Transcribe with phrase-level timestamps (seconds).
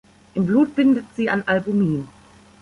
[0.33, 2.07] Im Blut bindet sie an Albumin.